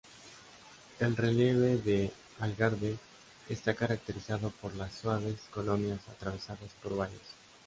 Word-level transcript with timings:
El 0.99 1.15
relieve 1.15 1.77
del 1.77 2.11
Algarve 2.39 2.97
está 3.49 3.75
caracterizado 3.75 4.49
por 4.49 4.73
las 4.75 4.95
suaves 4.95 5.41
colinas 5.51 6.09
atravesadas 6.09 6.71
por 6.81 6.95
valles. 6.97 7.21